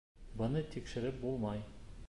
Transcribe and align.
Быны 0.39 0.63
тикшереп 0.71 1.21
булмай. 1.27 1.65